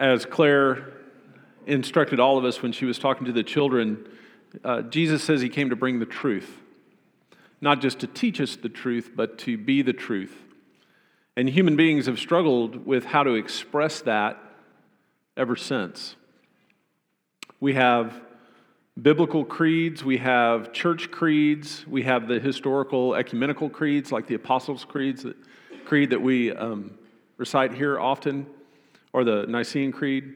[0.00, 0.94] As Claire
[1.66, 4.08] instructed all of us when she was talking to the children,
[4.64, 6.62] uh, Jesus says he came to bring the truth,
[7.60, 10.34] not just to teach us the truth, but to be the truth.
[11.36, 14.42] And human beings have struggled with how to express that
[15.36, 16.16] ever since.
[17.60, 18.22] We have
[19.00, 24.86] biblical creeds, we have church creeds, we have the historical ecumenical creeds like the Apostles'
[24.86, 25.26] creeds,
[25.84, 26.92] creed that we um,
[27.36, 28.46] recite here often,
[29.12, 30.34] or the Nicene Creed.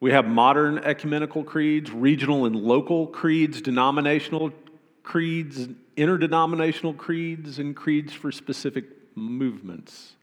[0.00, 4.52] We have modern ecumenical creeds, regional and local creeds, denominational
[5.02, 8.84] creeds, interdenominational creeds, and creeds for specific
[9.14, 10.14] movements.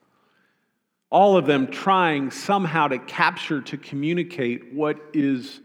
[1.10, 5.60] All of them trying somehow to capture, to communicate what is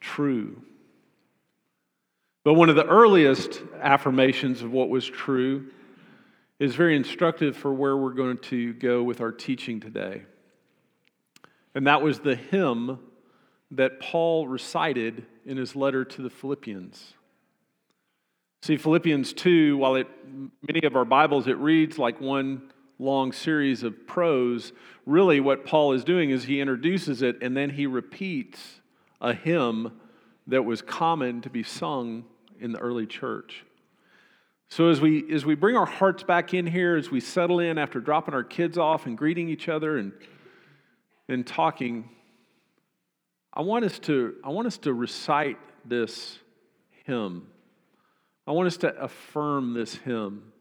[0.00, 0.62] true.
[2.44, 5.66] But one of the earliest affirmations of what was true
[6.60, 10.22] is very instructive for where we're going to go with our teaching today.
[11.76, 12.98] And that was the hymn
[13.72, 17.12] that Paul recited in his letter to the Philippians.
[18.62, 20.08] See, Philippians 2, while it,
[20.66, 24.72] many of our Bibles it reads like one long series of prose,
[25.04, 28.80] really what Paul is doing is he introduces it and then he repeats
[29.20, 30.00] a hymn
[30.46, 32.24] that was common to be sung
[32.58, 33.66] in the early church.
[34.70, 37.76] So as we as we bring our hearts back in here, as we settle in
[37.76, 40.12] after dropping our kids off and greeting each other and
[41.28, 42.08] and talking,
[43.52, 46.38] I want us to I want us to recite this
[47.04, 47.46] hymn.
[48.46, 50.52] I want us to affirm this hymn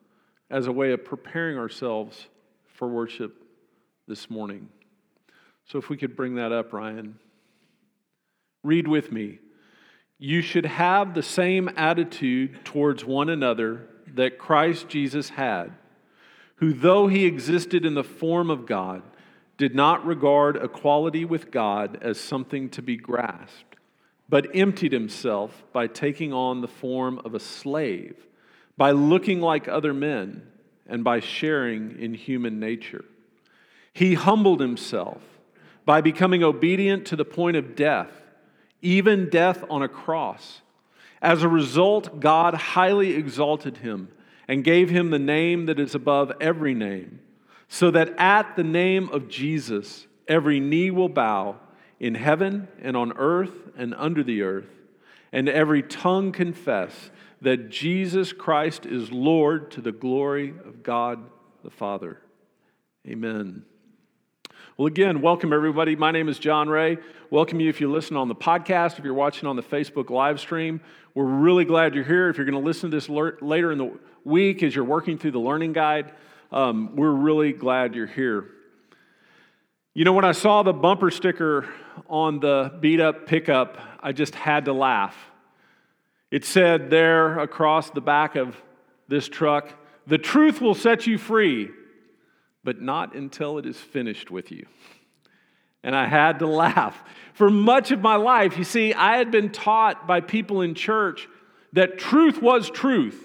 [0.50, 2.28] as a way of preparing ourselves
[2.66, 3.36] for worship
[4.08, 4.70] this morning.
[5.66, 7.20] So if we could bring that up, Ryan.
[8.64, 9.40] Read with me.
[10.18, 15.74] You should have the same attitude towards one another that Christ Jesus had,
[16.58, 19.04] who, though he existed in the form of God,
[19.58, 23.76] did not regard equality with God as something to be grasped,
[24.28, 28.26] but emptied himself by taking on the form of a slave,
[28.78, 30.48] by looking like other men,
[30.88, 33.06] and by sharing in human nature.
[33.94, 35.22] He humbled himself
[35.86, 38.26] by becoming obedient to the point of death
[38.86, 40.62] even death on a cross.
[41.22, 44.10] As a result, God highly exalted him
[44.48, 47.20] and gave him the name that is above every name,
[47.76, 51.58] so that at the name of Jesus, every knee will bow
[52.00, 54.70] in heaven and on earth and under the earth,
[55.34, 61.20] and every tongue confess that Jesus Christ is Lord to the glory of God
[61.66, 62.22] the Father.
[63.06, 63.66] Amen.
[64.78, 65.98] Well, again, welcome everybody.
[65.98, 66.98] My name is John Ray.
[67.30, 70.40] Welcome you if you listen on the podcast, if you're watching on the Facebook live
[70.40, 70.80] stream.
[71.14, 72.30] We're really glad you're here.
[72.30, 75.32] If you're going to listen to this later in the week as you're working through
[75.32, 76.14] the learning guide,
[76.52, 78.46] um, we're really glad you're here.
[79.94, 81.70] You know, when I saw the bumper sticker
[82.10, 85.16] on the beat up pickup, I just had to laugh.
[86.32, 88.56] It said there across the back of
[89.08, 89.74] this truck,
[90.08, 91.70] The truth will set you free
[92.66, 94.66] but not until it is finished with you.
[95.84, 97.02] And I had to laugh.
[97.36, 101.30] For much of my life, you see, I had been taught by people in church
[101.74, 103.25] that truth was truth.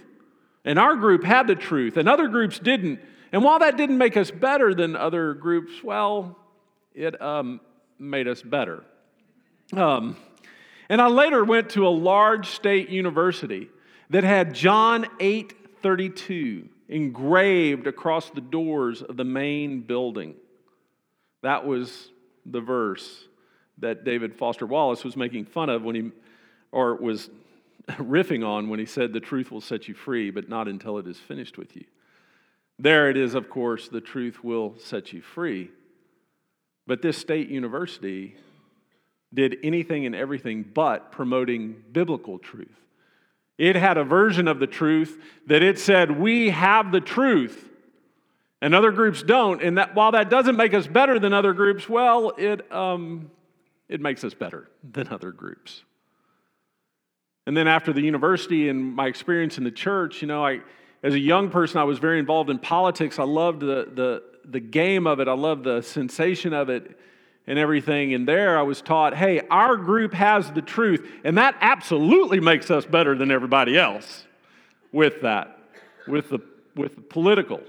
[0.65, 3.01] And our group had the truth, and other groups didn't.
[3.33, 6.37] And while that didn't make us better than other groups, well,
[6.95, 7.61] it um,
[7.99, 8.85] made us better.
[9.73, 10.17] Um,
[10.89, 13.69] and I later went to a large state university
[14.11, 20.35] that had John 8 32 engraved across the doors of the main building.
[21.43, 22.11] That was
[22.45, 23.29] the verse
[23.79, 26.11] that David Foster Wallace was making fun of when he,
[26.71, 27.31] or was
[27.99, 31.07] riffing on when he said, The truth will set you free, but not until it
[31.07, 31.85] is finished with you.
[32.79, 35.71] There it is, of course, the truth will set you free.
[36.87, 38.37] But this state university
[39.33, 42.81] did anything and everything but promoting biblical truth.
[43.59, 47.69] It had a version of the truth that it said, We have the truth,
[48.63, 49.63] and other groups don't.
[49.63, 53.31] And that, while that doesn't make us better than other groups, well, it, um,
[53.89, 55.83] it makes us better than other groups.
[57.47, 60.61] And then after the university and my experience in the church, you know, I,
[61.03, 63.19] as a young person, I was very involved in politics.
[63.19, 66.99] I loved the, the, the game of it, I loved the sensation of it
[67.47, 68.15] and everything.
[68.15, 71.09] And there I was taught, hey, our group has the truth.
[71.25, 74.25] And that absolutely makes us better than everybody else
[74.93, 75.59] with that,
[76.07, 76.41] with the,
[76.77, 77.61] with the political.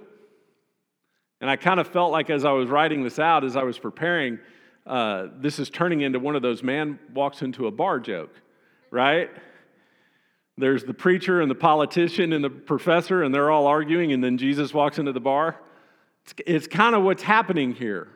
[1.40, 3.80] And I kind of felt like as I was writing this out, as I was
[3.80, 4.38] preparing,
[4.86, 8.34] uh, this is turning into one of those man walks into a bar joke,
[8.92, 9.30] right?
[10.62, 14.38] There's the preacher and the politician and the professor, and they're all arguing, and then
[14.38, 15.60] Jesus walks into the bar.
[16.24, 18.08] It's, it's kind of what's happening here.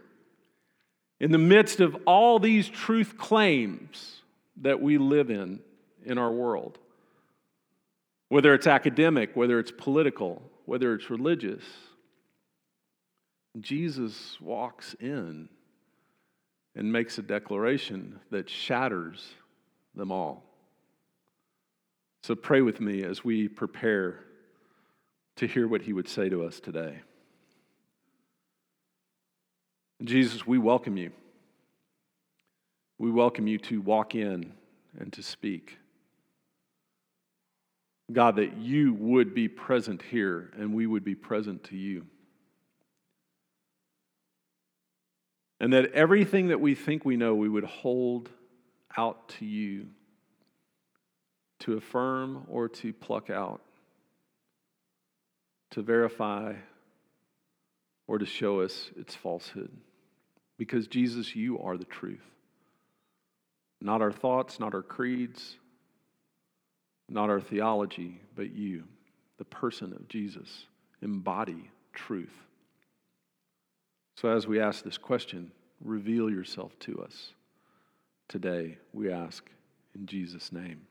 [1.19, 4.21] In the midst of all these truth claims
[4.61, 5.59] that we live in
[6.05, 6.77] in our world,
[8.29, 11.63] whether it's academic, whether it's political, whether it's religious,
[13.59, 15.49] Jesus walks in
[16.75, 19.33] and makes a declaration that shatters
[19.95, 20.44] them all.
[22.25, 24.19] So pray with me as we prepare
[25.35, 27.01] to hear what he would say to us today.
[30.03, 31.11] Jesus, we welcome you.
[32.97, 34.53] We welcome you to walk in
[34.97, 35.77] and to speak.
[38.11, 42.07] God, that you would be present here and we would be present to you.
[45.59, 48.31] And that everything that we think we know, we would hold
[48.97, 49.89] out to you
[51.59, 53.61] to affirm or to pluck out,
[55.71, 56.53] to verify
[58.07, 59.71] or to show us its falsehood.
[60.57, 62.23] Because, Jesus, you are the truth.
[63.81, 65.57] Not our thoughts, not our creeds,
[67.09, 68.85] not our theology, but you,
[69.37, 70.65] the person of Jesus,
[71.01, 72.33] embody truth.
[74.15, 77.33] So, as we ask this question, reveal yourself to us
[78.27, 79.49] today, we ask
[79.93, 80.81] in Jesus' name.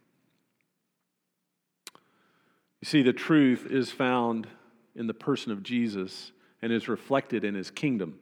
[2.84, 4.46] You see, the truth is found
[4.94, 8.18] in the person of Jesus and is reflected in his kingdom.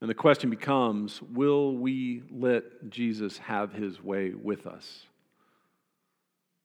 [0.00, 5.06] And the question becomes will we let Jesus have his way with us?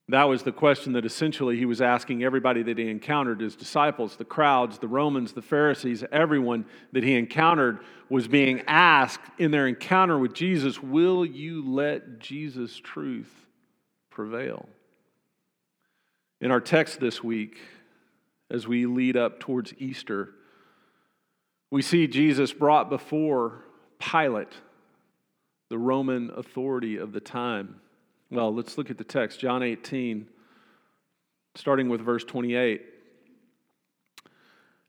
[0.09, 4.15] That was the question that essentially he was asking everybody that he encountered his disciples,
[4.15, 7.77] the crowds, the Romans, the Pharisees, everyone that he encountered
[8.09, 13.31] was being asked in their encounter with Jesus, Will you let Jesus' truth
[14.09, 14.68] prevail?
[16.41, 17.57] In our text this week,
[18.51, 20.31] as we lead up towards Easter,
[21.71, 23.63] we see Jesus brought before
[23.99, 24.53] Pilate,
[25.69, 27.79] the Roman authority of the time.
[28.29, 30.27] Well, let's look at the text, John 18,
[31.55, 32.81] starting with verse 28.
[32.81, 32.91] It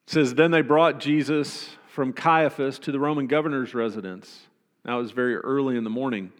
[0.06, 4.46] says, Then they brought Jesus from Caiaphas to the Roman governor's residence.
[4.84, 6.32] Now it was very early in the morning.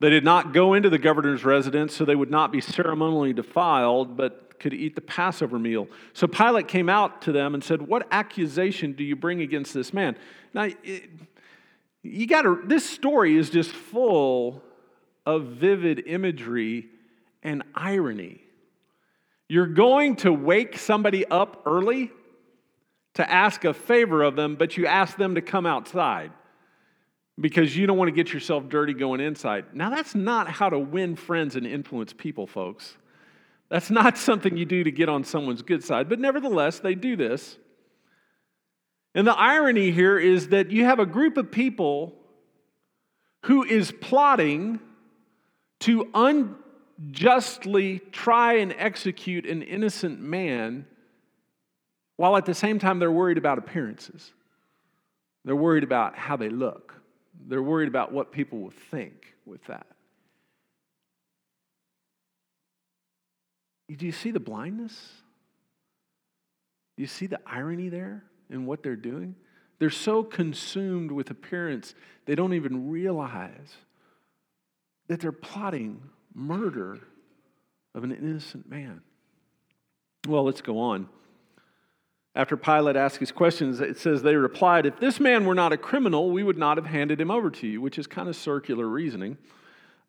[0.00, 4.16] They did not go into the governor's residence so they would not be ceremonially defiled,
[4.16, 5.88] but could eat the Passover meal.
[6.14, 9.92] So Pilate came out to them and said, What accusation do you bring against this
[9.92, 10.16] man?
[10.54, 11.10] Now, it,
[12.02, 14.62] you got to, this story is just full
[15.26, 16.88] of vivid imagery
[17.42, 18.42] and irony.
[19.48, 22.10] You're going to wake somebody up early
[23.14, 26.32] to ask a favor of them, but you ask them to come outside
[27.40, 29.64] because you don't want to get yourself dirty going inside.
[29.72, 32.96] Now, that's not how to win friends and influence people, folks.
[33.70, 37.16] That's not something you do to get on someone's good side, but nevertheless, they do
[37.16, 37.56] this.
[39.14, 42.14] And the irony here is that you have a group of people
[43.46, 44.78] who is plotting
[45.80, 50.86] to unjustly try and execute an innocent man
[52.16, 54.30] while at the same time they're worried about appearances.
[55.44, 56.99] They're worried about how they look.
[57.46, 59.86] They're worried about what people will think with that.
[63.96, 65.12] Do you see the blindness?
[66.96, 69.34] Do you see the irony there in what they're doing?
[69.78, 71.94] They're so consumed with appearance,
[72.26, 73.76] they don't even realize
[75.08, 76.02] that they're plotting
[76.34, 77.00] murder
[77.94, 79.00] of an innocent man.
[80.28, 81.08] Well, let's go on.
[82.34, 85.76] After Pilate asked his questions, it says they replied, If this man were not a
[85.76, 88.86] criminal, we would not have handed him over to you, which is kind of circular
[88.86, 89.36] reasoning.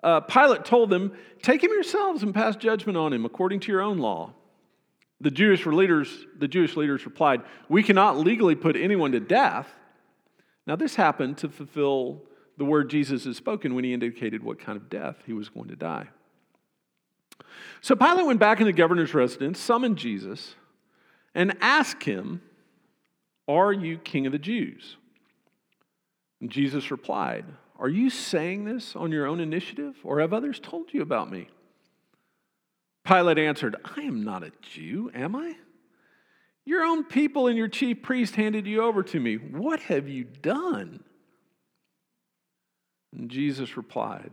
[0.03, 3.81] Uh, Pilate told them, Take him yourselves and pass judgment on him according to your
[3.81, 4.33] own law.
[5.19, 9.67] The Jewish leaders, the Jewish leaders replied, We cannot legally put anyone to death.
[10.67, 12.23] Now, this happened to fulfill
[12.57, 15.69] the word Jesus had spoken when he indicated what kind of death he was going
[15.69, 16.09] to die.
[17.81, 20.55] So Pilate went back into the governor's residence, summoned Jesus,
[21.33, 22.41] and ask him,
[23.47, 24.97] Are you king of the Jews?
[26.39, 27.45] And Jesus replied,
[27.79, 31.47] Are you saying this on your own initiative, or have others told you about me?
[33.03, 35.55] Pilate answered, I am not a Jew, am I?
[36.65, 39.35] Your own people and your chief priest handed you over to me.
[39.35, 41.03] What have you done?
[43.11, 44.31] And Jesus replied,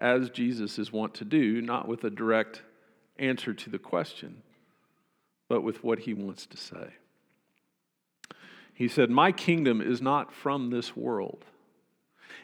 [0.00, 2.62] as Jesus is wont to do, not with a direct
[3.18, 4.42] answer to the question,
[5.50, 6.94] but with what he wants to say.
[8.72, 11.44] He said, My kingdom is not from this world.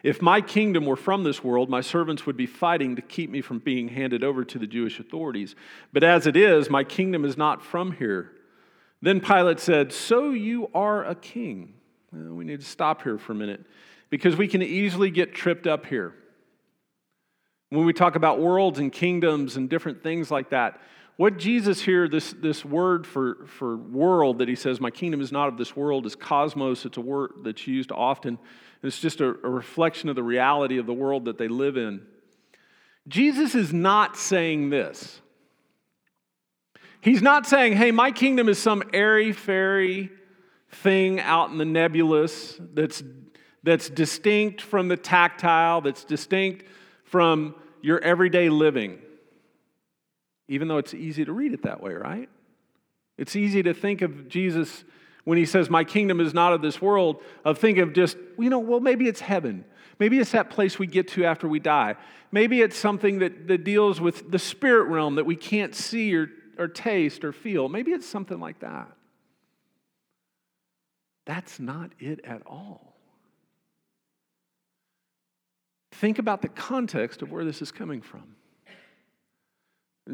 [0.03, 3.43] If my kingdom were from this world, my servants would be fighting to keep me
[3.43, 5.55] from being handed over to the Jewish authorities.
[5.93, 8.33] But as it is, my kingdom is not from here.
[9.01, 11.75] Then Pilate said, So you are a king.
[12.13, 13.65] we need to stop here for a minute
[14.11, 16.13] because we can easily get tripped up here.
[17.71, 20.81] When we talk about worlds and kingdoms and different things like that,
[21.17, 25.33] what Jesus here, this, this word for, for world that he says, My kingdom is
[25.33, 26.85] not of this world, is cosmos.
[26.85, 28.39] It's a word that's used often.
[28.83, 32.03] It's just a, a reflection of the reality of the world that they live in.
[33.09, 35.21] Jesus is not saying this.
[37.01, 40.11] He's not saying, Hey, my kingdom is some airy fairy
[40.71, 43.03] thing out in the nebulous that's,
[43.63, 46.67] that's distinct from the tactile, that's distinct
[47.05, 48.99] from your everyday living.
[50.49, 52.29] Even though it's easy to read it that way, right?
[53.19, 54.85] It's easy to think of Jesus
[55.25, 58.51] when he says, My kingdom is not of this world, of think of just, you
[58.51, 59.65] know, well, maybe it's heaven.
[59.99, 61.97] Maybe it's that place we get to after we die.
[62.31, 66.29] Maybe it's something that, that deals with the spirit realm that we can't see or,
[66.59, 67.69] or taste or feel.
[67.69, 68.89] Maybe it's something like that.
[71.25, 72.95] That's not it at all.
[75.93, 78.37] Think about the context of where this is coming from.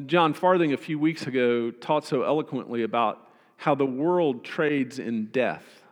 [0.07, 5.27] John Farthing, a few weeks ago, taught so eloquently about how the world trades in
[5.27, 5.83] death,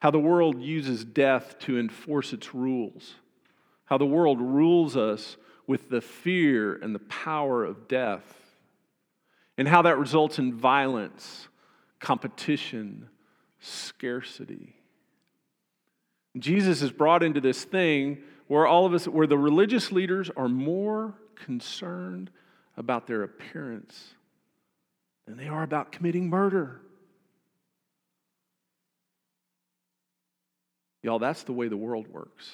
[0.00, 3.14] how the world uses death to enforce its rules,
[3.84, 5.36] how the world rules us
[5.68, 8.56] with the fear and the power of death,
[9.56, 11.46] and how that results in violence,
[12.00, 13.08] competition,
[13.60, 14.74] scarcity.
[16.36, 20.48] Jesus is brought into this thing where all of us, where the religious leaders are
[20.48, 22.30] more concerned
[22.76, 24.14] about their appearance
[25.26, 26.80] than they are about committing murder.
[31.02, 32.50] Y'all, that's the way the world works.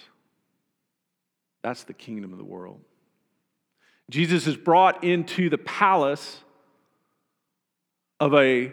[1.62, 2.80] That's the kingdom of the world.
[4.10, 6.40] Jesus is brought into the palace
[8.18, 8.72] of a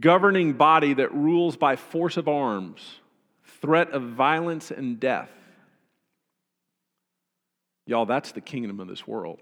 [0.00, 3.00] governing body that rules by force of arms,
[3.60, 5.30] threat of violence and death.
[7.86, 9.40] Y'all, that's the kingdom of this world.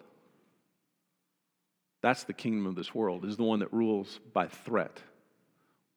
[2.07, 5.03] That's the kingdom of this world, is the one that rules by threat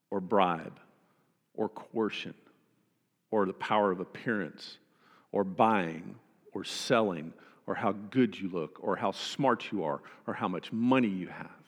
[0.09, 0.79] or bribe
[1.53, 2.33] or coercion
[3.29, 4.79] or the power of appearance
[5.31, 6.15] or buying
[6.51, 7.31] or selling
[7.67, 11.27] or how good you look or how smart you are or how much money you
[11.27, 11.61] have,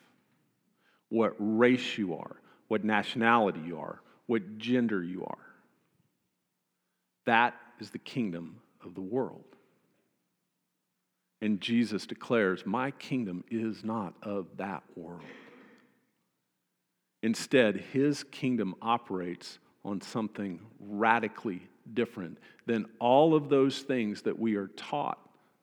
[1.08, 2.34] what race you are,
[2.66, 5.46] what nationality you are, what gender you are.
[7.26, 9.51] That is the kingdom of the world.
[11.42, 15.20] And Jesus declares, My kingdom is not of that world.
[17.22, 21.60] Instead, his kingdom operates on something radically
[21.94, 25.18] different than all of those things that we are taught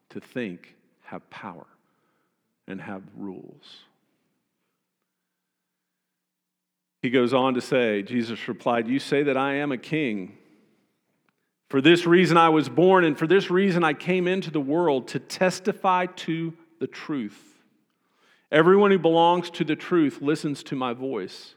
[0.10, 1.66] to think have power
[2.68, 3.80] and have rules.
[7.02, 10.39] He goes on to say, Jesus replied, You say that I am a king.
[11.70, 15.08] For this reason I was born, and for this reason I came into the world
[15.10, 17.58] to testify to the truth.
[18.52, 21.54] Everyone who belongs to the truth listens to my voice.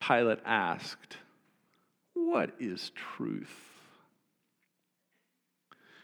[0.00, 1.16] Pilate asked,
[2.14, 3.54] What is truth?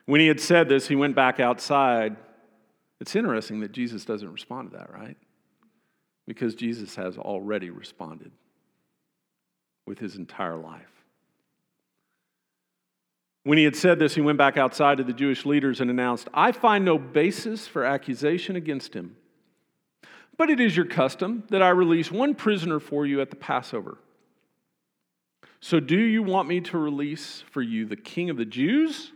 [0.07, 2.17] When he had said this, he went back outside.
[3.01, 5.17] It's interesting that Jesus doesn't respond to that, right?
[6.27, 8.31] Because Jesus has already responded
[9.87, 11.04] with his entire life.
[13.45, 16.29] When he had said this, he went back outside to the Jewish leaders and announced,
[16.33, 19.17] I find no basis for accusation against him.
[20.37, 23.99] But it is your custom that I release one prisoner for you at the Passover.
[25.61, 29.13] So, do you want me to release for you the king of the Jews?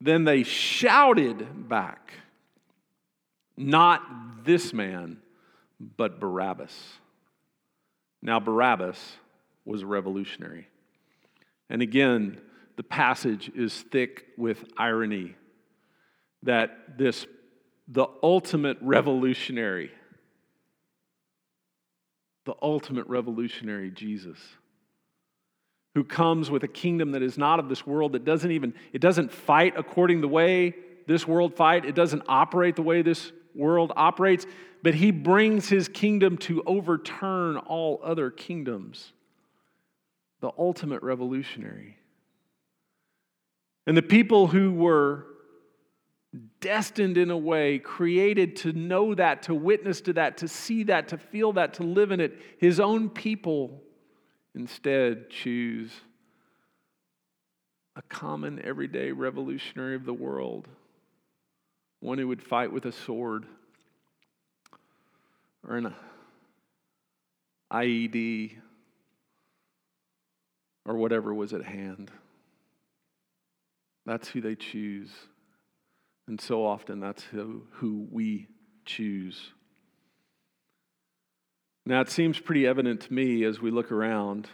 [0.00, 2.12] Then they shouted back,
[3.56, 5.18] Not this man,
[5.96, 6.74] but Barabbas.
[8.22, 9.16] Now, Barabbas
[9.64, 10.68] was a revolutionary.
[11.68, 12.40] And again,
[12.76, 15.34] the passage is thick with irony
[16.42, 17.26] that this,
[17.88, 19.90] the ultimate revolutionary,
[22.44, 24.38] the ultimate revolutionary Jesus,
[25.94, 29.00] who comes with a kingdom that is not of this world, that doesn't even, it
[29.00, 30.74] doesn't fight according the way
[31.06, 34.44] this world fight, it doesn't operate the way this world operates,
[34.82, 39.12] but he brings his kingdom to overturn all other kingdoms.
[40.40, 41.96] The ultimate revolutionary.
[43.86, 45.26] And the people who were
[46.60, 51.08] destined in a way, created to know that, to witness to that, to see that,
[51.08, 53.82] to feel that, to live in it, his own people
[54.54, 55.92] instead choose
[57.94, 60.68] a common, everyday revolutionary of the world,
[62.00, 63.46] one who would fight with a sword
[65.66, 65.94] or an
[67.72, 68.56] IED
[70.84, 72.10] or whatever was at hand.
[74.06, 75.10] That's who they choose.
[76.28, 78.48] And so often that's who, who we
[78.84, 79.52] choose.
[81.84, 84.48] Now, it seems pretty evident to me as we look around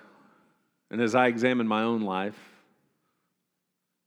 [0.91, 2.39] and as I examine my own life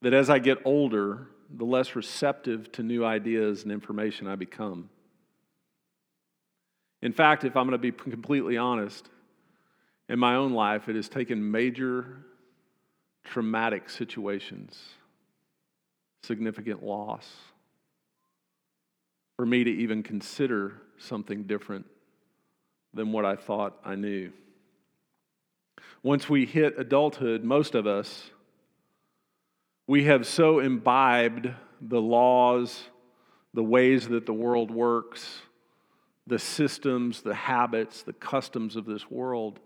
[0.03, 4.89] that as I get older, the less receptive to new ideas and information I become.
[7.01, 9.09] In fact, if I'm going to be completely honest,
[10.07, 12.17] in my own life, it has taken major
[13.23, 14.79] traumatic situations,
[16.25, 17.29] significant loss,
[19.38, 21.86] for me to even consider something different
[22.94, 24.32] than what I thought I knew.
[26.03, 28.29] Once we hit adulthood, most of us,
[29.88, 31.50] we have so imbibed
[31.82, 32.84] the laws,
[33.53, 35.41] the ways that the world works,
[36.27, 39.60] the systems, the habits, the customs of this world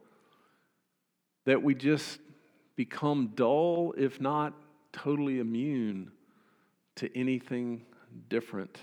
[1.46, 2.20] that we just
[2.76, 4.54] become dull, if not
[4.92, 6.12] totally immune
[7.00, 7.82] to anything
[8.30, 8.78] different.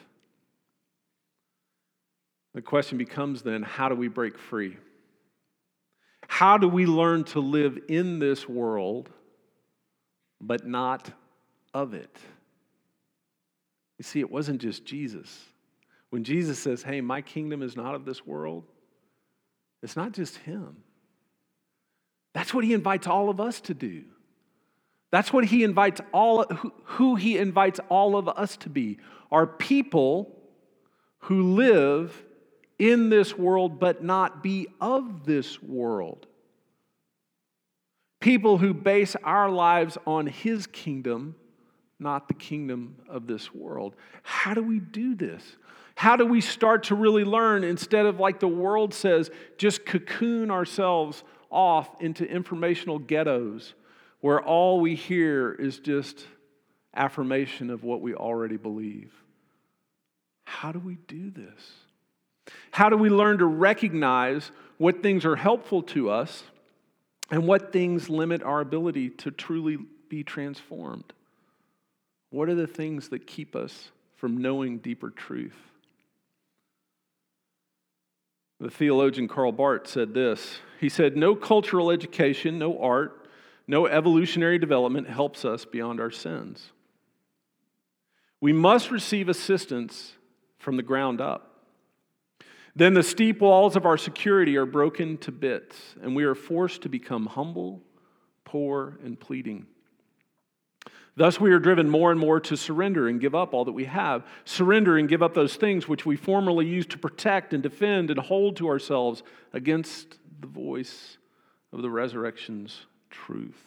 [2.55, 4.77] The question becomes then how do we break free?
[6.27, 9.11] How do we learn to live in this world,
[10.41, 11.11] but not
[11.73, 12.17] of it?
[13.99, 15.45] You see, it wasn't just Jesus.
[16.11, 18.65] When Jesus says, Hey, my kingdom is not of this world,
[19.83, 20.79] it's not just him.
[22.33, 24.05] That's what he invites all of us to do.
[25.17, 26.45] That's what he invites all
[26.85, 28.99] who he invites all of us to be.
[29.33, 30.31] Are people
[31.21, 32.23] who live
[32.79, 36.27] in this world but not be of this world.
[38.21, 41.35] People who base our lives on his kingdom,
[41.99, 43.95] not the kingdom of this world.
[44.23, 45.43] How do we do this?
[45.95, 50.51] How do we start to really learn instead of, like the world says, just cocoon
[50.51, 53.73] ourselves off into informational ghettos
[54.21, 56.27] where all we hear is just
[56.95, 59.13] affirmation of what we already believe?
[60.45, 61.73] How do we do this?
[62.71, 66.45] How do we learn to recognize what things are helpful to us
[67.31, 71.13] and what things limit our ability to truly be transformed?
[72.31, 75.57] What are the things that keep us from knowing deeper truth?
[78.61, 80.59] The theologian Karl Barth said this.
[80.81, 83.26] He said, No cultural education, no art,
[83.67, 86.71] no evolutionary development helps us beyond our sins.
[88.41, 90.15] We must receive assistance
[90.59, 91.65] from the ground up.
[92.75, 96.83] Then the steep walls of our security are broken to bits, and we are forced
[96.83, 97.83] to become humble,
[98.45, 99.67] poor, and pleading.
[101.17, 103.87] Thus, we are driven more and more to surrender and give up all that we
[103.87, 104.27] have.
[104.45, 108.21] Surrender and give up those things which we formerly used to protect and defend and
[108.21, 109.23] hold to ourselves
[109.55, 111.17] against the voice
[111.73, 112.85] of the resurrection's
[113.25, 113.61] truth.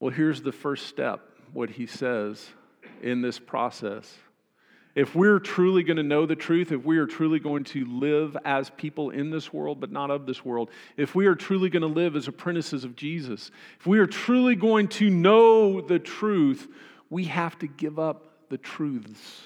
[0.00, 1.20] Well, here's the first step
[1.52, 2.46] what he says
[3.02, 4.16] in this process
[4.98, 8.36] if we're truly going to know the truth, if we are truly going to live
[8.44, 11.82] as people in this world but not of this world, if we are truly going
[11.82, 16.66] to live as apprentices of Jesus, if we are truly going to know the truth,
[17.10, 19.42] we have to give up the truths.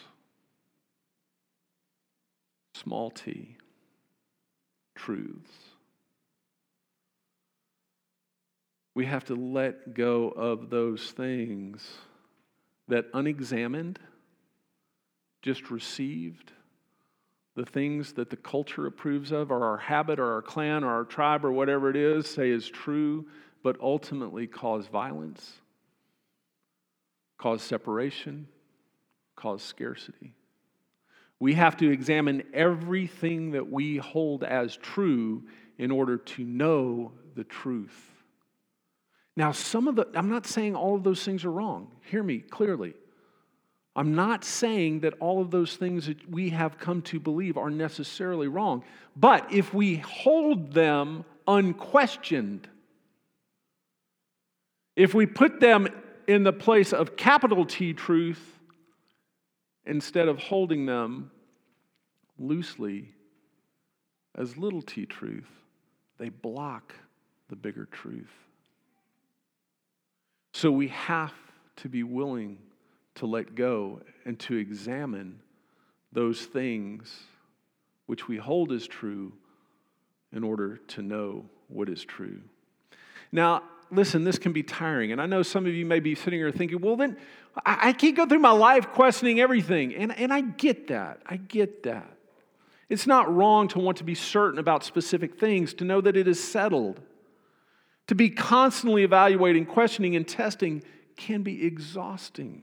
[2.75, 3.59] Small t,
[4.95, 5.53] truths.
[8.95, 11.89] We have to let go of those things
[12.89, 13.99] that unexamined
[15.41, 16.53] just received,
[17.55, 21.05] the things that the culture approves of, or our habit, or our clan, or our
[21.05, 23.27] tribe, or whatever it is, say is true,
[23.63, 25.53] but ultimately cause violence,
[27.39, 28.47] cause separation,
[29.37, 30.35] cause scarcity.
[31.41, 35.43] We have to examine everything that we hold as true
[35.79, 38.12] in order to know the truth.
[39.37, 41.91] Now, some of the, I'm not saying all of those things are wrong.
[42.11, 42.95] Hear me clearly.
[43.95, 47.71] I'm not saying that all of those things that we have come to believe are
[47.71, 48.85] necessarily wrong.
[49.17, 52.69] But if we hold them unquestioned,
[54.97, 55.89] if we put them
[56.27, 58.41] in the place of capital T truth
[59.85, 61.31] instead of holding them
[62.39, 63.09] loosely
[64.35, 65.51] as little t truth,
[66.19, 66.95] they block
[67.49, 68.33] the bigger truth.
[70.53, 71.33] So we have
[71.77, 72.59] to be willing
[73.17, 75.41] to let go and to examine
[76.13, 77.25] those things
[78.07, 79.33] which we hold as true
[80.33, 82.41] in order to know what is true.
[83.31, 85.13] Now, listen, this can be tiring.
[85.13, 87.17] And I know some of you may be sitting here thinking, well, then
[87.65, 89.95] I, I can't go through my life questioning everything.
[89.95, 91.21] And, and I get that.
[91.27, 92.17] I get that.
[92.89, 96.29] It's not wrong to want to be certain about specific things, to know that it
[96.29, 97.01] is settled.
[98.13, 100.83] To be constantly evaluating, questioning, and testing
[101.17, 102.61] can be exhausting.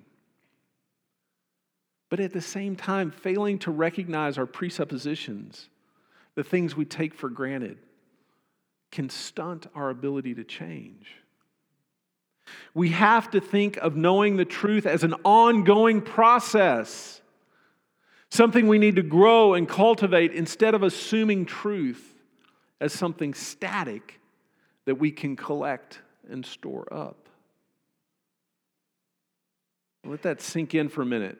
[2.07, 5.69] But at the same time, failing to recognize our presuppositions,
[6.35, 7.79] the things we take for granted,
[8.91, 11.15] can stunt our ability to change.
[12.75, 17.21] We have to think of knowing the truth as an ongoing process,
[18.29, 22.19] something we need to grow and cultivate instead of assuming truth
[22.79, 24.18] as something static
[24.89, 25.99] that we can collect
[26.31, 27.29] and store up.
[30.03, 31.37] Let that sink in for a minute.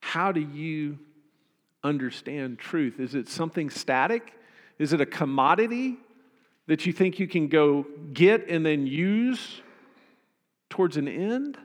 [0.00, 0.98] How do you
[1.82, 3.00] understand truth?
[3.00, 4.34] Is it something static?
[4.78, 5.96] Is it a commodity
[6.66, 9.62] that you think you can go get and then use
[10.68, 11.56] towards an end?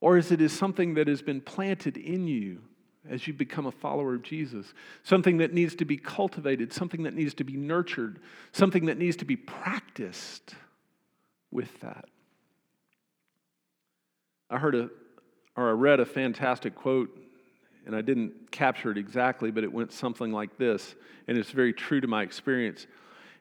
[0.00, 2.58] Or is it is something that has been planted in you
[3.10, 4.72] as you become a follower of Jesus?
[5.02, 8.20] Something that needs to be cultivated, something that needs to be nurtured,
[8.52, 10.54] something that needs to be practiced
[11.50, 12.06] with that.
[14.50, 14.90] I heard a
[15.56, 17.10] or I read a fantastic quote
[17.86, 20.96] and I didn't capture it exactly, but it went something like this,
[21.28, 22.86] and it's very true to my experience.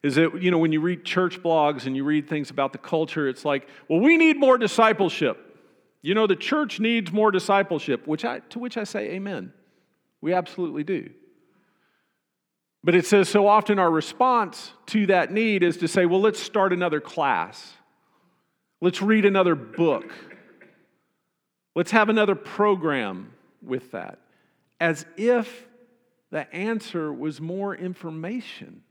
[0.03, 2.77] Is that, you know, when you read church blogs and you read things about the
[2.77, 5.44] culture, it's like, well, we need more discipleship.
[6.05, 9.51] You know, the church needs more discipleship, which I, to which I say amen.
[10.21, 11.09] We absolutely do.
[12.83, 16.39] But it says so often our response to that need is to say, well, let's
[16.39, 17.73] start another class.
[18.81, 20.13] Let's read another book.
[21.73, 24.19] Let's have another program with that
[24.79, 25.65] as if
[26.29, 28.83] the answer was more information.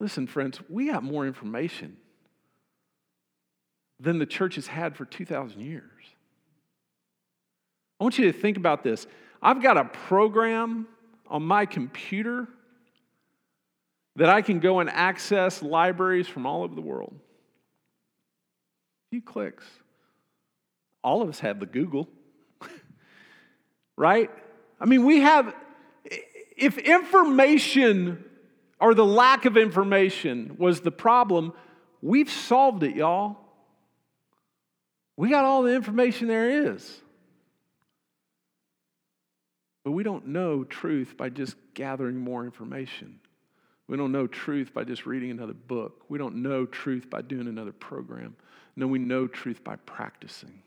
[0.00, 1.96] Listen, friends, we got more information
[4.00, 5.82] than the church has had for 2,000 years.
[8.00, 9.06] I want you to think about this.
[9.42, 10.86] I've got a program
[11.26, 12.46] on my computer
[14.16, 17.14] that I can go and access libraries from all over the world.
[17.14, 19.64] A few clicks.
[21.02, 22.08] All of us have the Google
[23.96, 24.30] right?
[24.80, 25.54] I mean, we have,
[26.56, 28.24] if information
[28.80, 31.52] or the lack of information was the problem,
[32.00, 33.36] we've solved it, y'all.
[35.18, 37.00] We got all the information there is.
[39.82, 43.18] But we don't know truth by just gathering more information.
[43.88, 46.04] We don't know truth by just reading another book.
[46.08, 48.36] We don't know truth by doing another program.
[48.76, 50.62] No, we know truth by practicing.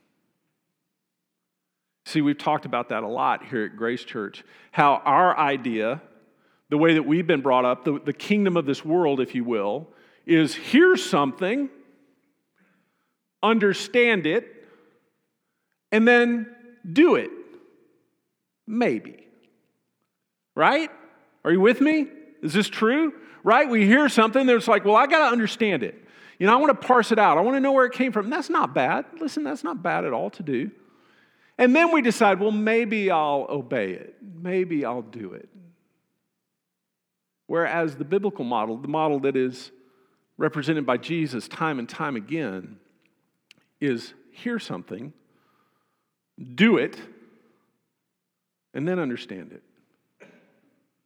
[2.06, 4.44] See, we've talked about that a lot here at Grace Church.
[4.72, 6.02] How our idea,
[6.68, 9.46] the way that we've been brought up, the, the kingdom of this world, if you
[9.46, 9.88] will,
[10.26, 11.70] is here's something,
[13.44, 14.48] understand it,
[15.92, 16.48] and then
[16.92, 17.30] do it.
[18.68, 19.28] Maybe.
[20.56, 20.90] Right?
[21.44, 22.08] Are you with me?
[22.42, 23.14] Is this true?
[23.44, 23.70] Right?
[23.70, 25.96] We hear something that's like, well, I got to understand it.
[26.40, 27.38] You know, I want to parse it out.
[27.38, 28.30] I want to know where it came from.
[28.30, 29.06] That's not bad.
[29.20, 30.72] Listen, that's not bad at all to do.
[31.58, 34.16] And then we decide, well, maybe I'll obey it.
[34.22, 35.50] Maybe I'll do it.
[37.46, 39.72] Whereas the biblical model, the model that is
[40.38, 42.78] represented by Jesus time and time again,
[43.82, 45.12] is hear something,
[46.56, 46.96] do it,
[48.74, 49.64] and then understand it.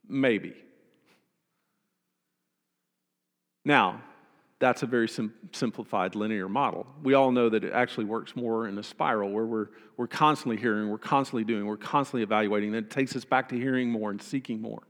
[0.08, 0.54] Maybe.
[3.64, 4.02] Now,
[4.58, 6.86] that's a very sim- simplified linear model.
[7.02, 10.56] We all know that it actually works more in a spiral where we're, we're constantly
[10.56, 12.72] hearing, we're constantly doing, we're constantly evaluating.
[12.72, 14.82] That takes us back to hearing more and seeking more.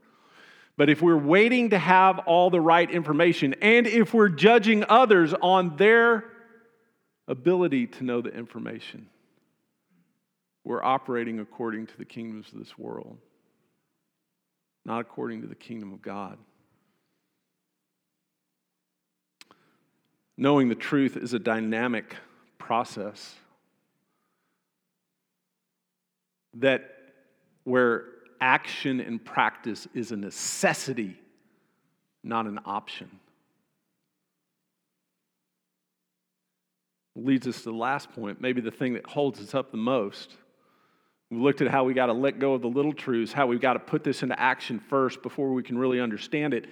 [0.77, 5.33] But if we're waiting to have all the right information, and if we're judging others
[5.33, 6.25] on their
[7.27, 9.07] ability to know the information,
[10.63, 13.17] we're operating according to the kingdoms of this world,
[14.85, 16.37] not according to the kingdom of God.
[20.37, 22.15] Knowing the truth is a dynamic
[22.57, 23.35] process
[26.53, 26.91] that
[27.63, 28.05] where
[28.39, 31.17] action and practice is a necessity,
[32.23, 33.09] not an option.
[37.19, 40.37] Leads us to the last point, maybe the thing that holds us up the most.
[41.31, 43.59] We looked at how we got to let go of the little truths, how we've
[43.59, 46.65] got to put this into action first before we can really understand it.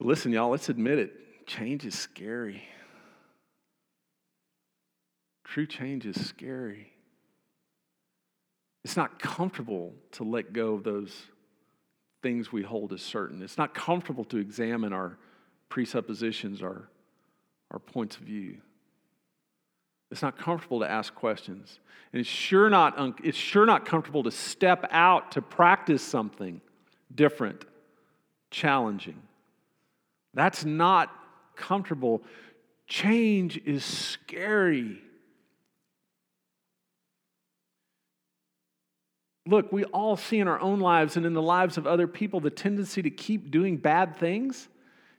[0.00, 2.62] Listen, y'all, let's admit it change is scary.
[5.44, 6.92] True change is scary.
[8.84, 11.12] It's not comfortable to let go of those
[12.22, 13.42] things we hold as certain.
[13.42, 15.18] It's not comfortable to examine our
[15.68, 16.88] presuppositions, our,
[17.70, 18.58] our points of view.
[20.10, 21.80] It's not comfortable to ask questions.
[22.12, 26.60] And it's sure, not un- it's sure not comfortable to step out to practice something
[27.14, 27.64] different,
[28.50, 29.20] challenging.
[30.34, 31.10] That's not
[31.56, 32.22] comfortable.
[32.86, 35.00] Change is scary.
[39.46, 42.40] Look, we all see in our own lives and in the lives of other people
[42.40, 44.68] the tendency to keep doing bad things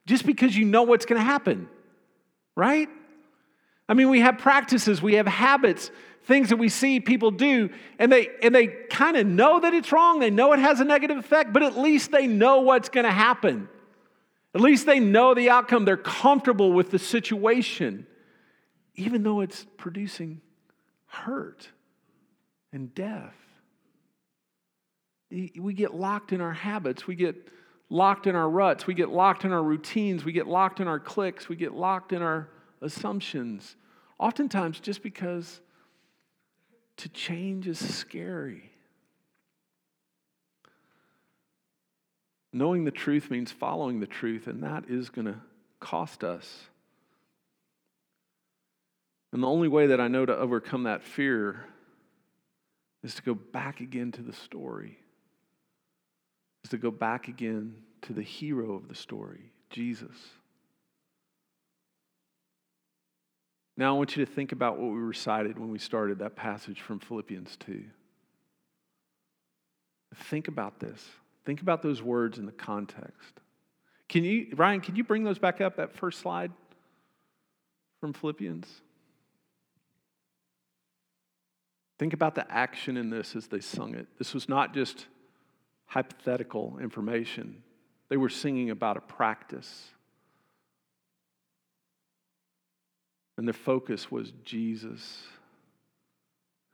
[0.05, 1.67] just because you know what's going to happen,
[2.57, 2.89] right?
[3.87, 5.91] I mean, we have practices, we have habits,
[6.23, 9.91] things that we see people do, and they, and they kind of know that it's
[9.91, 10.19] wrong.
[10.19, 13.11] They know it has a negative effect, but at least they know what's going to
[13.11, 13.69] happen.
[14.55, 15.85] At least they know the outcome.
[15.85, 18.07] They're comfortable with the situation,
[18.95, 20.41] even though it's producing
[21.05, 21.69] hurt
[22.73, 23.35] and death.
[25.29, 27.05] We get locked in our habits.
[27.05, 27.35] We get
[27.89, 28.87] locked in our ruts.
[28.87, 30.25] We get locked in our routines.
[30.25, 31.47] We get locked in our cliques.
[31.47, 32.49] We get locked in our
[32.81, 33.75] assumptions.
[34.19, 35.61] Oftentimes, just because
[36.97, 38.71] to change is scary.
[42.51, 45.35] Knowing the truth means following the truth, and that is going to
[45.79, 46.65] cost us.
[49.31, 51.65] And the only way that I know to overcome that fear
[53.03, 54.97] is to go back again to the story
[56.67, 60.15] is to go back again to the hero of the story, Jesus.
[63.77, 66.81] Now, I want you to think about what we recited when we started that passage
[66.81, 67.85] from Philippians 2.
[70.15, 71.07] Think about this.
[71.45, 73.39] Think about those words in the context.
[74.09, 76.51] Can you, Ryan, can you bring those back up, that first slide
[78.01, 78.67] from Philippians?
[81.97, 84.07] Think about the action in this as they sung it.
[84.17, 85.05] This was not just
[85.87, 87.63] hypothetical information.
[88.09, 89.89] They were singing about a practice.
[93.37, 95.23] And the focus was Jesus,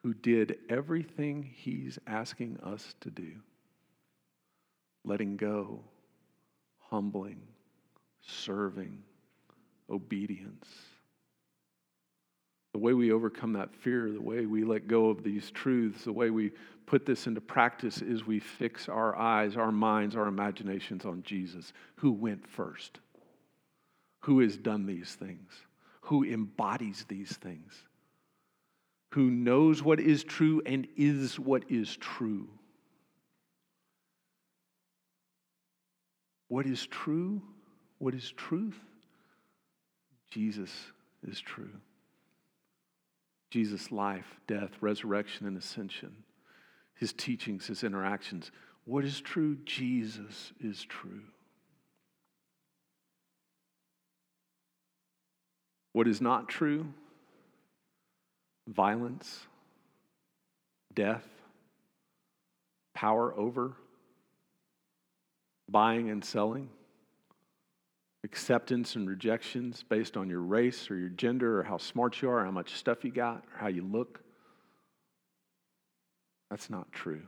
[0.04, 3.32] who did everything he's asking us to do
[5.06, 5.82] letting go,
[6.90, 7.42] humbling,
[8.22, 9.04] serving,
[9.90, 10.68] obedience.
[12.72, 16.14] The way we overcome that fear, the way we let go of these truths, the
[16.14, 16.52] way we
[16.86, 21.74] put this into practice is we fix our eyes, our minds, our imaginations on Jesus,
[21.96, 23.00] who went first,
[24.22, 25.52] who has done these things,
[26.02, 27.74] who embodies these things,
[29.12, 32.48] who knows what is true and is what is true.
[36.48, 37.42] What is true?
[38.00, 38.80] What is truth?
[40.32, 40.72] Jesus
[41.28, 41.70] is true.
[43.52, 46.16] Jesus' life, death, resurrection, and ascension,
[46.96, 48.52] his teachings, his interactions.
[48.86, 49.58] What is true?
[49.66, 51.22] Jesus is true.
[55.94, 56.88] What is not true?
[58.68, 59.46] Violence,
[60.94, 61.28] death,
[62.94, 63.74] power over,
[65.70, 66.70] buying and selling
[68.24, 72.46] acceptance and rejections based on your race or your gender or how smart you are,
[72.46, 74.23] how much stuff you got, or how you look.
[76.50, 77.24] That's not true.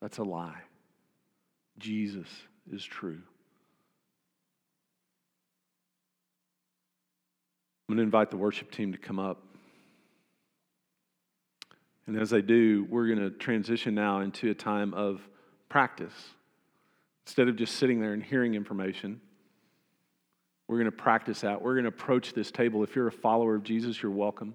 [0.00, 0.60] That's a lie.
[1.78, 2.28] Jesus
[2.70, 3.20] is true.
[7.88, 9.42] I'm going to invite the worship team to come up.
[12.06, 15.20] And as they do, we're going to transition now into a time of
[15.68, 16.12] practice.
[17.26, 19.20] Instead of just sitting there and hearing information,
[20.66, 21.62] we're going to practice that.
[21.62, 22.82] We're going to approach this table.
[22.82, 24.54] If you're a follower of Jesus, you're welcome.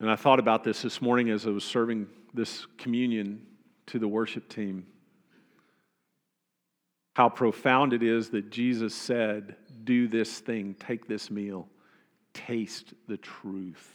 [0.00, 3.46] And I thought about this this morning as I was serving this communion
[3.86, 4.86] to the worship team.
[7.14, 11.68] How profound it is that Jesus said, Do this thing, take this meal,
[12.32, 13.88] taste the truth.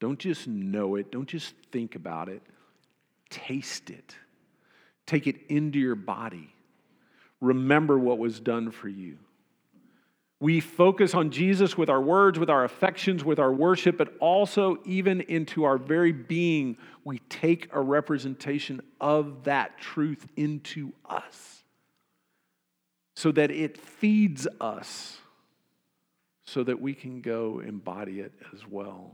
[0.00, 2.42] Don't just know it, don't just think about it,
[3.28, 4.16] taste it.
[5.06, 6.52] Take it into your body
[7.40, 9.18] remember what was done for you.
[10.40, 14.78] We focus on Jesus with our words, with our affections, with our worship, but also
[14.86, 21.62] even into our very being, we take a representation of that truth into us
[23.14, 25.18] so that it feeds us
[26.44, 29.12] so that we can go embody it as well.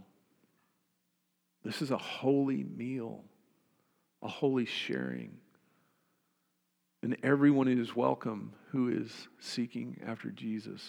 [1.65, 3.25] This is a holy meal,
[4.23, 5.39] a holy sharing
[7.07, 10.83] and everyone is welcome who is seeking after Jesus.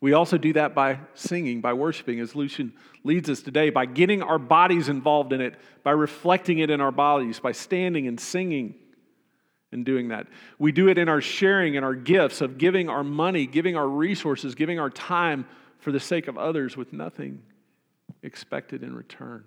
[0.00, 4.22] We also do that by singing, by worshiping, as Lucian leads us today, by getting
[4.22, 8.74] our bodies involved in it, by reflecting it in our bodies, by standing and singing
[9.72, 10.26] and doing that.
[10.58, 13.88] We do it in our sharing and our gifts of giving our money, giving our
[13.88, 15.46] resources, giving our time
[15.78, 17.42] for the sake of others with nothing
[18.22, 19.44] expected in return.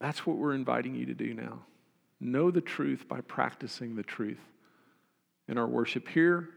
[0.00, 1.60] That's what we're inviting you to do now.
[2.20, 4.40] Know the truth by practicing the truth
[5.48, 6.50] in our worship here,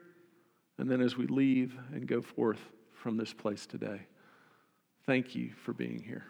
[0.78, 2.60] and then as we leave and go forth
[2.94, 4.02] from this place today.
[5.06, 6.26] Thank you for being here.